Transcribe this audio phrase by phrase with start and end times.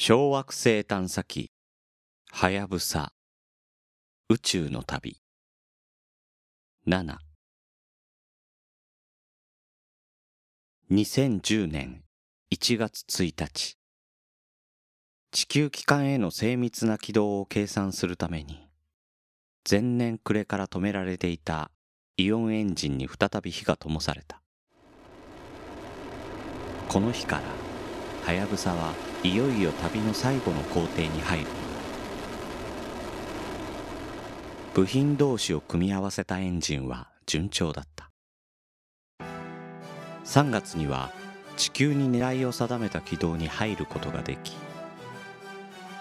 [0.00, 1.50] 小惑星探査機。
[2.30, 3.12] はやぶさ
[4.28, 5.20] 宇宙の旅。
[6.86, 7.16] 7
[10.92, 12.04] 2010年。
[12.54, 13.76] 1月1日。
[15.32, 18.68] 地球機関への精密な軌道を計算するために
[19.68, 21.72] 前年暮れから止められていた
[22.16, 24.40] イオンエンジンに再び火が灯された。
[26.88, 27.67] この日から
[28.28, 28.92] はやぶさは
[29.22, 31.46] いよいよ旅の最後の工程に入る。
[34.74, 38.10] 部品同士を組み合わせたエンジンは順調だった。
[40.26, 41.10] 3月には
[41.56, 44.58] 地球に狙いを定めた軌道に入ることができ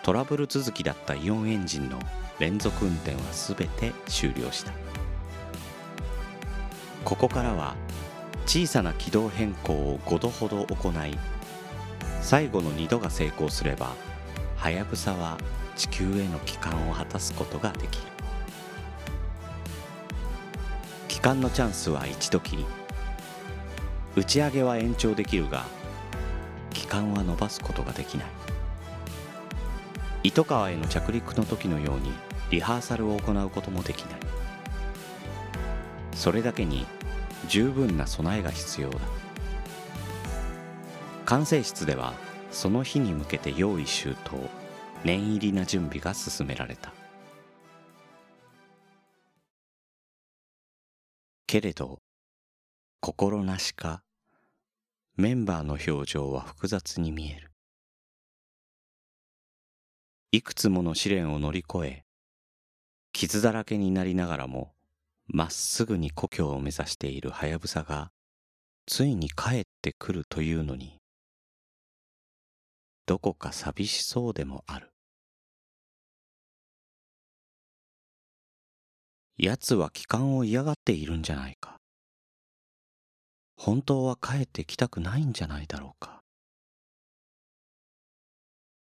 [0.03, 1.97] トラブル続きだったイオンエンジンの
[2.39, 4.73] 連続運転は全て終了した。
[7.05, 7.73] ここからは
[8.45, 11.17] 小さな軌道変更を5度ほど行い
[12.21, 13.93] 最後の2度が成功すれば
[14.57, 15.37] はやぶさは
[15.75, 18.03] 地球への帰還を果たすことができる。
[21.07, 22.65] 帰還のチャンスは一度きり
[24.15, 25.65] 打ち上げは延長できるが
[26.71, 28.27] 帰還は伸ばすことができない。
[30.23, 32.11] 糸川への着陸の時のように
[32.49, 34.19] リハーサルを行うこともできない。
[36.13, 36.85] それだけに
[37.47, 38.99] 十分な備えが必要だ。
[41.27, 42.13] 管制室では
[42.51, 44.37] その日に向けて用意周到
[45.03, 46.93] 念入りな準備が進められた。
[51.45, 51.99] けれど
[53.01, 54.03] 心なしか
[55.17, 57.51] メンバーの表情は複雑に見える。
[60.31, 62.03] いくつもの試練を乗り越え
[63.11, 64.71] 傷だらけになりながらも
[65.27, 68.11] まっすぐに故郷を目指しているハヤブサが
[68.85, 70.96] ついに帰ってくるというのに
[73.07, 74.91] どこか寂しそうでもある。
[79.37, 81.77] 奴は帰還を嫌がっているんじゃないか。
[83.55, 86.21] 本当は帰ってきたくないんじゃないだろうか。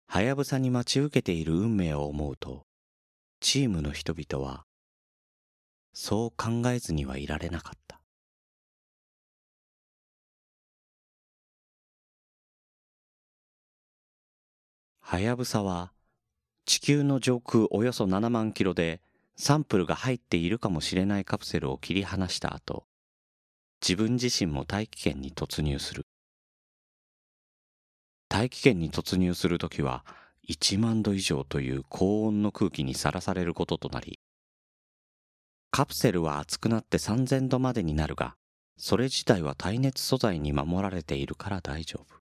[0.05, 2.67] はやぶさに待ち受けている運命を思うと、
[3.39, 4.65] チームの人々は、
[5.93, 8.00] そう考えずにはいられなかった。
[15.11, 15.91] はやぶさは
[16.65, 19.01] 地球の上空およそ7万キロで
[19.35, 22.85] サンプルが入っているかもしれないカプセルを切り離した後、
[23.81, 26.05] 自分自身も大気圏に突入する。
[28.29, 30.05] 大気圏に突入するときは
[30.47, 34.17] 1万度以上という高温の空気にさらされることとなり、
[35.71, 38.37] カプセルは熱くなって3000度までになるが、
[38.77, 42.15] それ自体は耐熱素材に守られているから大丈夫。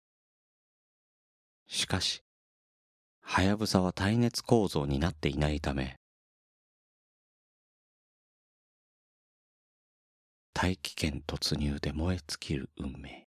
[1.68, 2.24] しかし、
[3.30, 5.98] はやぶさは耐熱構造になっていないため
[10.54, 13.26] 大気圏突入で燃え尽きる運命。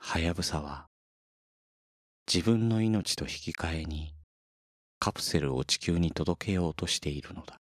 [0.00, 0.86] はやぶさは
[2.26, 4.14] 自分の命と引き換えに
[4.98, 7.58] カプセルを地球に届けようとしているのだ。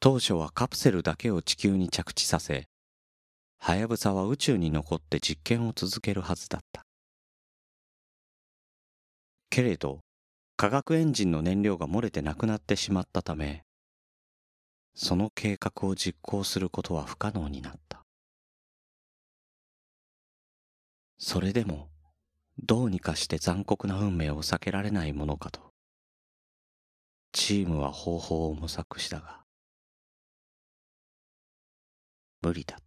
[0.00, 2.66] 当初はカプセルだけを地球に着地させ
[3.58, 6.86] はやぶさは宇宙に残って実験を続けるはずだった。
[9.50, 10.00] けれど
[10.56, 13.62] 化学エンジンの燃料が漏れてなくなってしまったため
[14.94, 18.02] その計画を実行することは不可能になった。
[21.18, 21.88] それでも
[22.62, 25.60] どうにかして残酷な運命を避けられないものかと。
[27.32, 29.40] チームは方法を模索したが
[32.40, 32.85] 無理だった。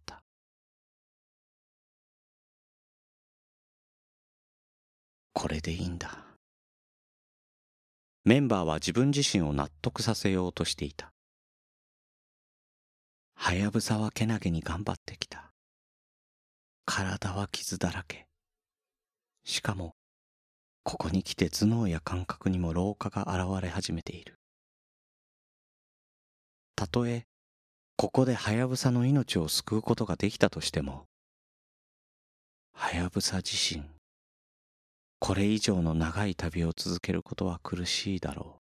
[5.40, 6.18] これでいいんだ。
[8.24, 11.14] メンバーは自分自身を納得させようとしていた。
[13.36, 15.50] はやぶさはけなげに頑張ってきた。
[16.84, 18.26] 体は傷だらけ。
[19.46, 19.94] しかも、
[20.82, 24.34] ここに来て頭脳や感覚にも老化が現れ始めている。
[26.76, 27.24] たとえ、
[27.96, 31.06] ここではやぶさの命を救うことができたとしても、
[32.74, 33.82] はやぶさ自身、
[35.20, 38.60] これ以上の長い旅を続けることは苦しいだろう。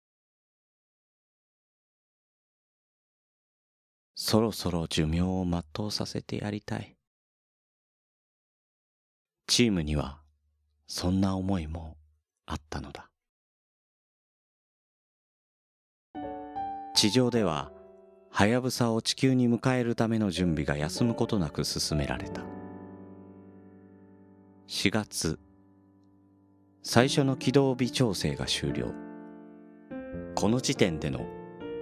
[4.17, 6.97] そろそろ寿命を全うさせてやりたい。
[9.47, 10.21] チームには
[10.89, 11.97] そんな思いも
[12.47, 13.09] あったのだ。
[16.97, 17.71] 地上では、
[18.29, 22.43] はやぶさを地球に迎えるための準備が休むことなく進められた。
[24.67, 25.39] 4月
[26.83, 28.87] 最初の軌道微調整が終了。
[30.35, 31.27] この時点での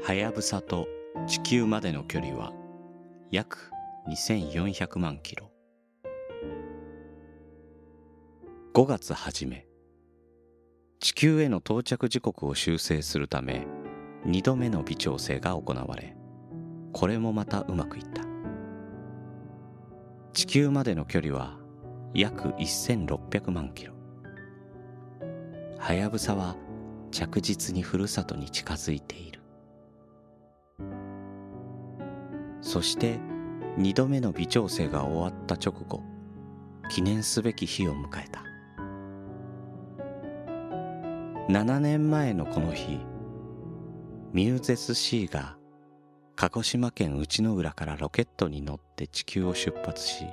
[0.03, 0.89] はやぶさと
[1.29, 2.53] 地球までの距離は
[3.31, 3.71] 約
[4.09, 5.53] 2400万キロ。
[8.75, 9.67] 5月初め
[10.99, 13.67] 地球への到着時刻を修正するため
[14.27, 16.17] 2度目の微調整が行われ
[16.93, 18.23] これもまたうまくいった。
[20.33, 21.57] 地球までの距離は
[22.15, 23.98] 約1600万キロ。
[25.79, 26.57] はやぶさは
[27.11, 29.41] 着実にふるさとに近づいている。
[32.61, 33.19] そして
[33.79, 36.03] 2度目の微調整が終わった直後
[36.91, 38.43] 記念すべき日を迎えた。
[41.49, 42.99] 7年前のこの日
[44.33, 45.57] ミューゼス C が
[46.37, 50.27] 鹿児島県内之浦からロケットに乗って地球を出発し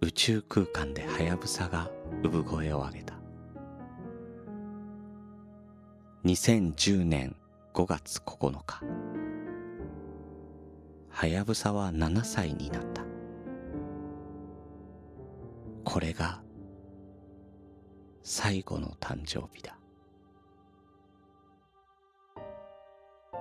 [0.00, 1.90] 宇宙空間でハヤブサが
[2.22, 3.15] 産声を上げた。
[6.26, 7.36] 2010年
[7.72, 8.82] 5月9日
[11.08, 13.04] はやぶさは7歳になった。
[15.84, 16.40] これが
[18.24, 19.78] 最後の誕生日だ。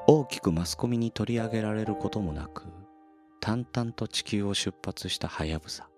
[0.06, 2.66] 大きくマスコミに取り上げられることもなく
[3.40, 5.90] 淡々と地球を出発したはやぶさ。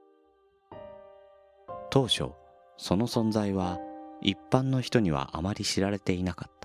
[1.90, 2.30] 当初
[2.78, 3.78] その存在は
[4.22, 6.56] 一般の人にはあまり知られていなかった。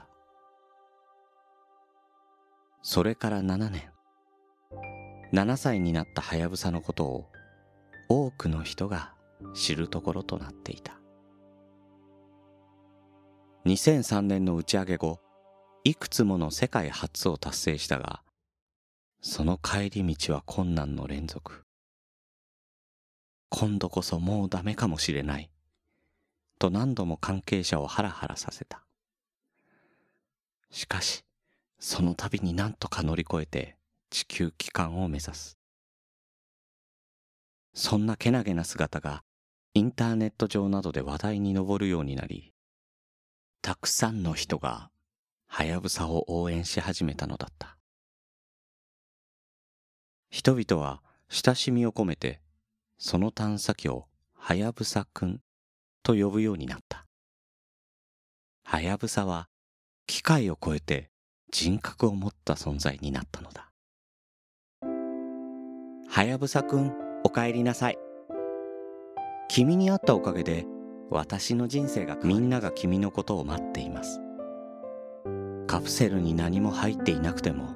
[2.82, 3.92] それから7年。
[5.32, 7.30] 7歳になったはやぶさのことを
[8.08, 9.14] 多くの人が
[9.54, 11.00] 知るところとなっていた。
[13.66, 15.20] 2003年の打ち上げ後
[15.84, 18.22] いくつもの世界初を達成したが
[19.20, 21.64] その帰り道は困難の連続。
[23.48, 25.50] 今度こそもうダメかもしれない。
[26.58, 28.82] と何度も関係者をハラハラさせた。
[30.70, 31.24] しかし
[31.84, 33.76] その度に何とか乗り越えて
[34.08, 35.58] 地球帰還を目指す。
[37.74, 39.24] そんなけなげな姿が
[39.74, 42.52] インターネット上などで話題に上るようになり
[43.62, 44.90] たくさんの人が
[45.48, 47.76] はやぶさを応援し始めたのだった。
[50.30, 52.40] 人々は親しみを込めて
[52.96, 55.40] その探査機をはやぶさくん
[56.04, 57.06] と呼ぶようになった。
[58.62, 59.48] はやぶさは
[60.06, 61.10] 機械を超えて
[61.52, 63.68] 人格を持った存在になったのだ
[66.08, 66.92] はやぶさくん、
[67.24, 67.98] お帰りなさい。
[69.48, 70.64] 君に会ったおかげで、
[71.10, 74.18] 私の人生がみんなが君のことを待っています。
[75.66, 77.74] カプセルに何も入っていなくても、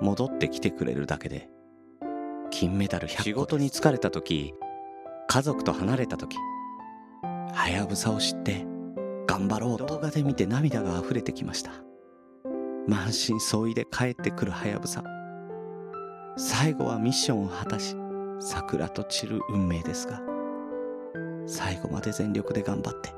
[0.00, 1.48] 戻ってきてくれるだけで、
[2.50, 4.52] 金メダル100個仕事に疲れた時、
[5.28, 6.36] 家族と離れた時、
[7.54, 8.66] はやぶさを知って、
[9.28, 11.85] 頑張ろうと動画で見て涙が溢れてきました。
[12.86, 15.02] 満身創痍で帰ってくるはやぶさ。
[16.38, 17.96] 最後はミッションを果たし
[18.40, 20.20] 桜と散る運命ですが
[21.46, 23.10] 最後まで全力で頑張って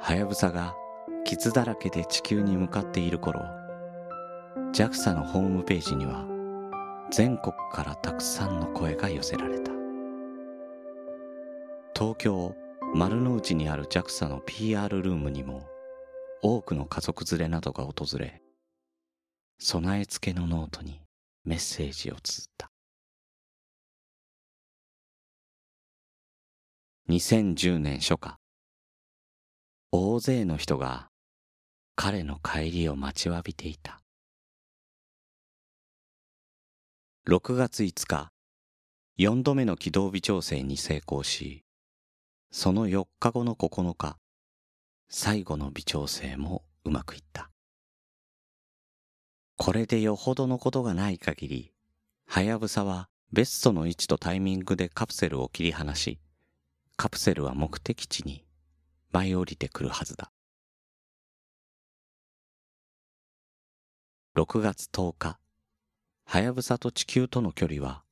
[0.00, 0.74] はやぶさが
[1.24, 3.42] 傷だらけで地球に向かっている頃
[4.72, 6.26] JAXA のホームページには
[7.10, 9.70] 全国からたくさんの声が寄せられた
[11.94, 12.54] 東京
[12.94, 15.66] 丸の内にある JAXA の PR ルームにも
[16.46, 18.42] 多くの家族連れなどが訪れ
[19.58, 21.00] 備え付けのノートに
[21.42, 22.70] メッセージを綴った。
[27.08, 28.36] 2010年初夏、
[29.90, 31.08] 大勢の人が
[31.96, 34.02] 彼の帰りを待ちわびていた。
[37.26, 38.32] 6月5日、
[39.18, 41.64] 4度目の軌道微調整に成功し、
[42.50, 44.18] その4日後の9日、
[45.16, 47.48] 最後の微調整もうまくいった。
[49.56, 51.72] これでよほどのことがない限り、
[52.26, 56.18] はやぶさはベストの位置とタイミングでカプセルを切り離し、
[56.96, 58.44] カプセルは目的地に
[59.12, 60.32] 舞い降りてくるはずだ。
[64.36, 65.38] 6月10日、
[66.24, 68.02] はやぶさと地球との距離は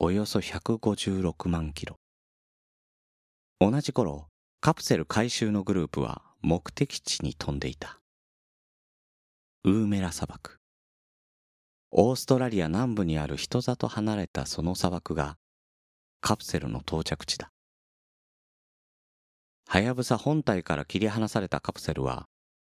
[0.00, 2.00] およそ156万キロ。
[3.60, 4.26] 同じ頃、
[4.60, 8.00] カプセル回収のグループは目的地に飛んでいた。
[9.64, 10.58] ウーメラ砂漠。
[11.90, 15.36] オーストラリア南部にある人里離れたその砂漠が
[16.22, 17.50] カプセルの到着地だ。
[19.66, 22.26] はやぶさ本体から切り離されたカプセルは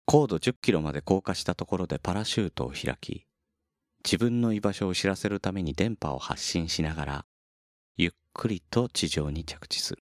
[0.05, 3.25] 高度10キロまで降下したところでパラシュートを開き
[4.05, 7.25] 自分の居場所を知らせるために電波を発信しながら
[7.97, 10.03] ゆっくりと地上に着地する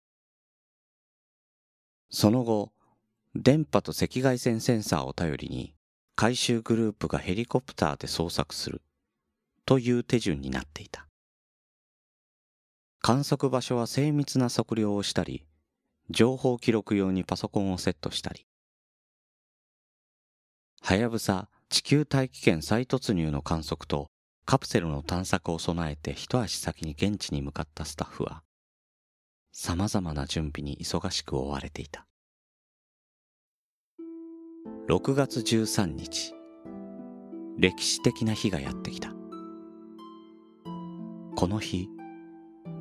[2.12, 2.72] その後
[3.38, 5.74] 電波と赤外線センサーを頼りに
[6.16, 8.82] 回収グループがヘリコプターで捜索する
[9.66, 11.06] という手順になっていた。
[13.02, 15.46] 観測場所は精密な測量をしたり
[16.10, 18.48] 情報記録用にパソコンをセットしたり。
[20.82, 24.10] はやぶさ地球大気圏再突入の観測と
[24.46, 28.44] カプセルの探索を備えて一足先に現地に向かったスタッフは
[29.52, 32.08] 様々な準備に忙しく追われていた。
[34.88, 36.36] 6月13日。
[37.58, 39.10] 歴史的な日がやってきた。
[41.36, 41.90] この日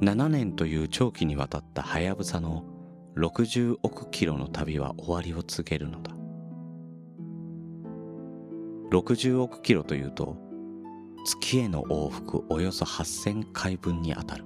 [0.02, 2.62] 7年という長期にわたったはやぶさの
[3.16, 6.12] 60億キロの旅は終わりを告げるのだ。
[8.90, 10.36] 60億キロというと
[11.24, 14.44] 月への往復およそ8000回分にあたる。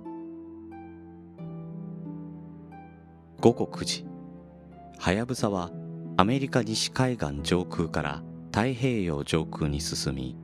[3.40, 4.06] 午後9時
[5.00, 5.72] はやぶさは
[6.20, 10.36] アメリカ西海岸上空から太平洋上空に進み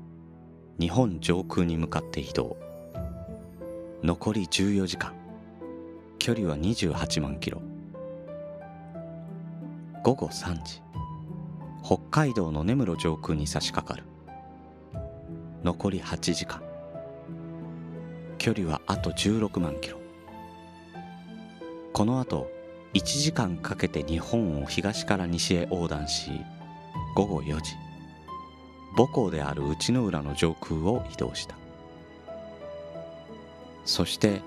[0.78, 2.57] 日本上空に向かって移動。
[4.04, 5.12] 残り14時間。
[6.21, 7.61] 距離は28万キロ。
[10.04, 10.81] 午後3時。
[11.85, 14.07] 北海道の根室上空に差し掛かる。
[15.64, 16.62] 残り8時間。
[18.38, 19.99] 距離はあと16万キロ。
[21.93, 22.53] この後
[22.94, 26.30] 1時間かけて日本を東から西へ横断し
[27.16, 27.74] 午後4時。
[28.96, 31.56] 母港である内之浦の上空を移動した。
[33.84, 34.42] そして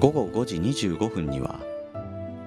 [0.00, 1.60] 午後5時25分には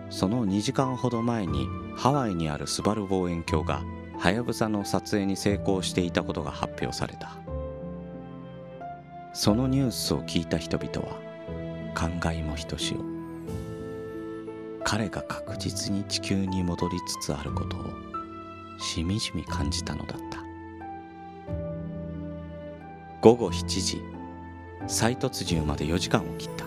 [0.10, 3.84] その2時間ほど前にハワイにあるスバル望遠鏡が
[4.20, 7.38] はやぶさの撮影に成功していたことが発表された。
[9.34, 11.18] そのニュースを聞いた人々は
[11.94, 13.17] 感慨もひとしお。
[14.90, 17.82] 彼が確実に地球に戻りつつあることを
[18.80, 20.42] しみじみ感じたのだった。
[23.20, 24.02] 午後7時
[24.88, 26.64] 再突入まで4時間を切った。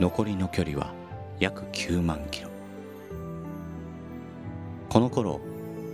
[0.00, 0.92] 残りの距離は
[1.38, 2.48] 約9万キロ。
[4.88, 5.40] この頃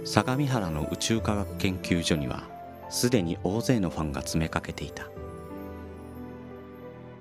[0.06, 2.44] 相模原の宇宙科学研究所には
[2.88, 5.06] すでに大勢のファンが詰めかけていた。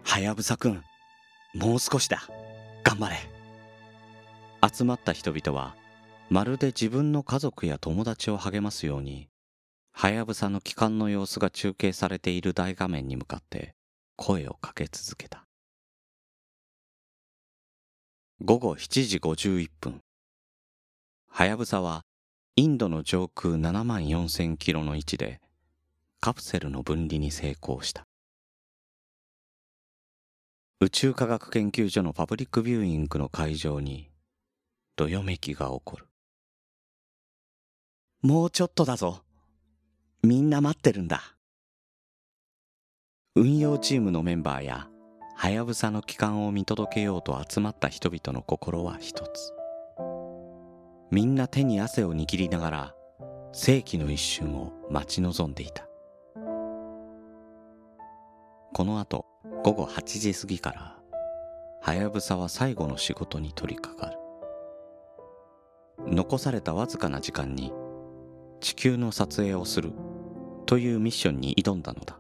[0.04, 0.82] はやぶさくん
[1.54, 2.30] もう少しだ。
[2.86, 3.18] 頑張れ。
[4.72, 5.76] 集まった人々は
[6.30, 9.28] まるで自分の家族や友達を励ますように
[9.92, 13.74] はやぶさの帰還の様子が中継されている大画面に向かって
[14.16, 15.46] 声をかけ続けた。
[18.40, 20.02] 午後7時51分。
[21.28, 22.04] はやぶさは
[22.56, 25.42] インドの上空7万4000キロの位置で
[26.22, 28.06] カプセルの分離に成功した。
[30.82, 34.12] 宇宙科学研究所のパブリックビューイングの会場に
[34.98, 36.06] どよめきが起こる。
[38.22, 39.22] もうちょっとだぞ。
[40.22, 41.38] みんな待ってるんだ。
[43.36, 44.90] 運用チームのメンバーや
[45.38, 49.54] はやぶさの帰還を見届けようと集まった人々の心は一つ。
[51.10, 52.96] みんな手に汗を握りながら
[53.54, 55.88] 世紀の一瞬を待ち望んでいた。
[58.74, 59.26] この後
[59.66, 60.96] 午後8時過ぎから
[61.82, 64.20] はやぶさは最後の仕事に取り掛かる。
[66.06, 67.74] 残されたわずかな時間に
[68.62, 69.92] 地球の撮影をする
[70.68, 72.20] というミッションに挑んだのだ。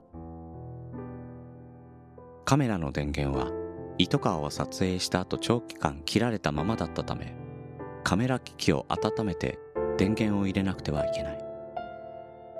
[2.45, 3.51] カメラの電源は
[3.99, 7.35] 糸川を撮影した後長期間切られたままだったため
[8.03, 9.59] カメラ機器を温めて
[9.99, 11.37] 電源を入れなくてはいけない。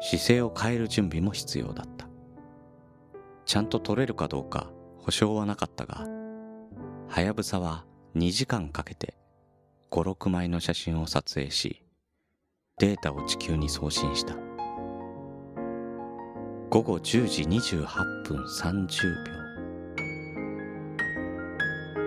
[0.01, 2.07] 姿勢を変える準備も必要だった。
[3.47, 4.74] ちゃんと撮れるかどうか
[5.05, 6.07] 保証はなかったが
[7.07, 7.85] はやぶさは
[8.15, 9.13] 2時間かけて
[9.91, 11.83] 56枚の写真を撮影し
[12.79, 14.35] データを地球に送信した。
[16.71, 18.87] 午後10時28分30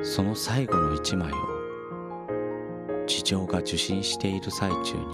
[0.00, 0.04] 秒。
[0.04, 1.36] その最後の1枚を
[3.06, 5.04] 地上が受信している最中に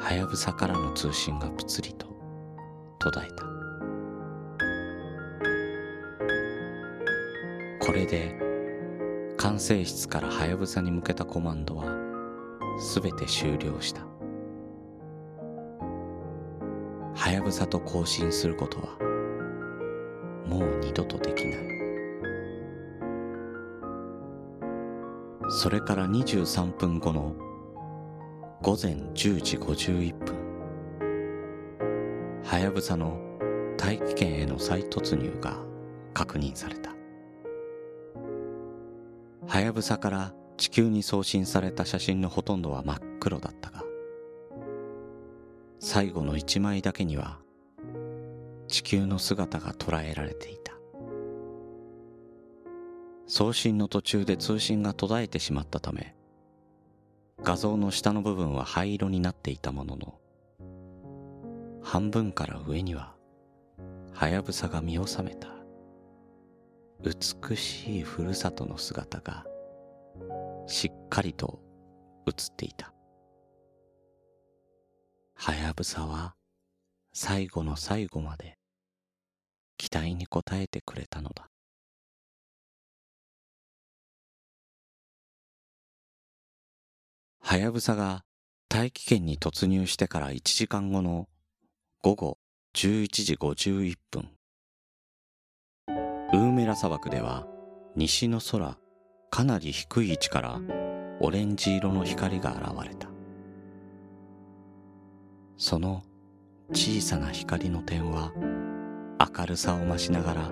[0.00, 2.08] はやぶさからの通信がぷつりと
[2.98, 3.49] 途絶えた。
[7.80, 8.36] これで
[9.38, 11.86] 管制室からはやぶさに向けたコマンドは
[12.94, 14.02] 全て終了した。
[17.14, 18.98] はやぶさと交信することは
[20.46, 21.54] もう二度とできない。
[25.48, 27.34] それから23分後の
[28.62, 30.36] 午前10時51分
[32.44, 33.18] はやぶさの
[33.78, 35.56] 大気圏への再突入が
[36.12, 36.99] 確認された。
[39.60, 43.84] はやぶさから地球に送信された写真のほとんどは真っ黒だったが
[45.78, 47.40] 最後の一枚だけには
[48.66, 50.72] 地球の姿が捉えられていた。
[53.26, 56.14] 送信の途中で通信が途絶えてしまったため
[57.42, 60.14] 画像の下の部分は灰色になっていたものの
[61.82, 63.14] 半分から上には
[64.14, 65.48] はやぶさが見納めた
[67.02, 69.49] 美しいふるさとの姿が
[70.70, 71.58] しっかりと
[72.28, 72.94] 映っていた。
[75.34, 76.36] はやぶさは
[77.12, 78.56] 最後の最後まで
[79.76, 81.48] 期待に応えてくれたのだ。
[87.40, 88.22] はやぶさが
[88.68, 91.28] 大気圏に突入してから1時間後の
[92.00, 92.38] 午後
[92.76, 94.30] 11時51分。
[95.88, 97.44] ウーメラ砂漠では
[97.96, 98.78] 西の空
[99.30, 100.60] かなり低い位置から
[101.20, 103.08] オレンジ色の光が現れた。
[105.56, 106.02] その
[106.72, 108.32] 小さな光の点は
[109.36, 110.50] 明るさを増しながら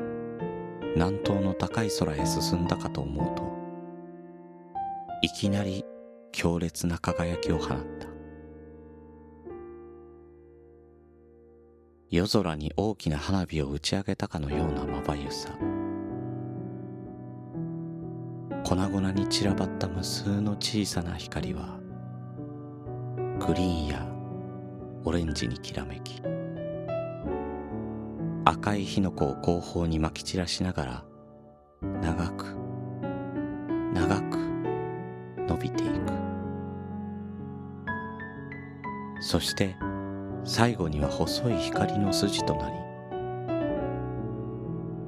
[0.94, 3.42] 南東の高い空へ進んだかと思うと
[5.22, 5.84] いきなり
[6.32, 8.08] 強烈な輝きを放った。
[12.10, 15.50] 夜空に大きな花火を打ち上げたかのようなまばゆさ。
[18.68, 21.80] 粉々に散らばった無数の小さな光は
[23.40, 24.06] グリーンや
[25.04, 26.20] オレンジにきらめき
[28.44, 31.02] 赤い火の粉を後方にまき散らしながら
[32.02, 32.44] 長く
[33.94, 34.36] 長く
[35.48, 35.94] 伸びていく。
[39.22, 39.76] そして
[40.44, 42.68] 最後には細い光の筋とな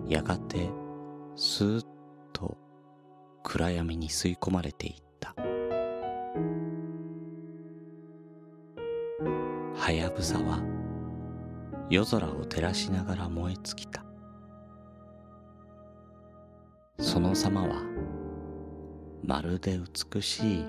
[0.07, 0.71] りやがて
[1.37, 1.87] スーッ
[2.33, 2.57] と
[3.43, 5.35] 暗闇に吸い込まれていった。
[9.75, 10.63] はやぶさは
[11.89, 14.05] 夜空を照らしながら燃え尽きた。
[16.99, 17.83] その様は
[19.25, 19.81] まるで
[20.13, 20.65] 美しい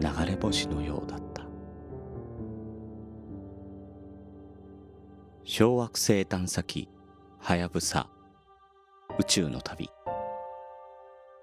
[0.00, 1.44] 流れ星のようだった。
[5.44, 6.88] 小惑星探査機
[7.38, 8.08] はやぶさ
[9.18, 9.88] 宇宙の旅。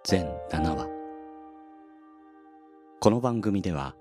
[0.05, 0.89] 全7話。
[2.99, 3.95] この番組では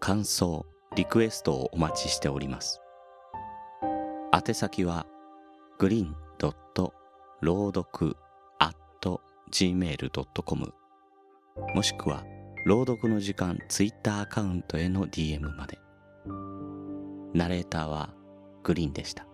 [0.00, 2.80] 感想リクエストをお待ちしております。
[4.32, 5.06] 宛先は
[5.78, 6.92] グリーンドット
[7.40, 8.16] 朗読
[8.58, 8.76] at
[9.52, 10.74] gmail.com
[11.72, 12.24] もしくは
[12.66, 15.78] 朗読の時間ツイッターアカウントへの DM まで。
[17.32, 18.12] ナレーターは
[18.64, 19.24] グリーンでした。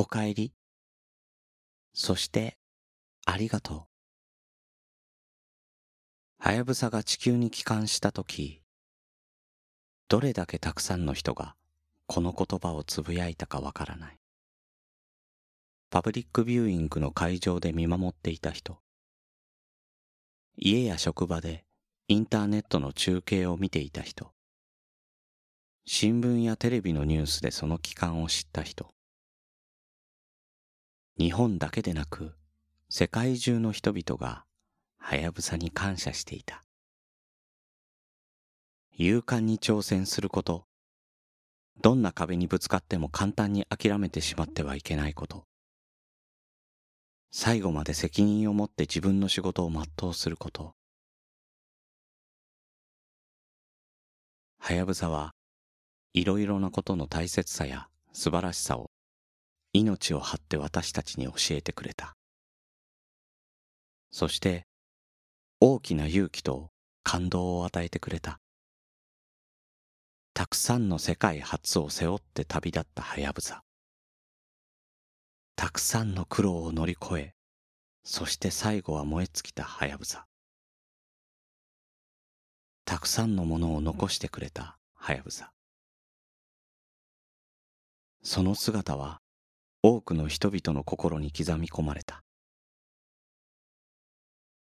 [0.00, 0.54] おかえり。
[1.92, 2.56] そして、
[3.26, 3.84] ありがとう。
[6.38, 8.62] はやぶさが地球に帰還したとき、
[10.08, 11.54] どれだけたくさんの人が
[12.06, 14.16] この言葉をつぶやいたかわからない。
[15.90, 18.78] パブリックビューイングの会場で見守っていた人、
[20.56, 21.66] 家や職場で
[22.08, 24.32] インターネットの中継を見ていた人、
[25.84, 28.94] 新聞やテレビのニュースでその帰還を知った人、
[31.20, 32.32] 日本だけでなく
[32.88, 34.46] 世界中の人々が
[34.96, 36.64] はやぶさに感謝していた。
[38.96, 40.64] 勇敢に挑戦すること
[41.82, 45.44] どんな壁にぶつかっても簡単に諦めてしまってはいけないこと。
[47.30, 50.72] 最後まで責任を持って自分の仕事を全うすること。
[54.58, 55.34] はやぶさは
[56.14, 58.90] いろいろなことの大切さや素晴らしさを
[59.72, 62.16] 命を張って私たちに教えてくれた。
[64.10, 64.66] そして
[65.60, 66.70] 大きな勇気と
[67.04, 68.40] 感動を与えてくれた。
[70.34, 73.62] たくさんの世界初を背負って旅立ったハヤブサ。
[75.54, 77.34] たくさんの苦労を乗り越え、
[78.02, 80.26] そして最後は燃え尽きたハヤブサ。
[82.86, 85.52] たくさんのものを残してくれたハヤブサ。
[88.22, 89.20] その姿は
[89.82, 92.22] 多くの人々の心に刻み込まれた。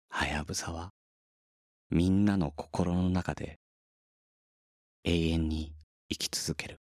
[0.08, 0.92] はやぶさは
[1.90, 3.58] みんなの心の中で
[5.04, 5.74] 永遠に
[6.10, 6.81] 生き続ける。